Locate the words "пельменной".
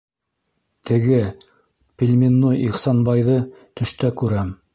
2.01-2.65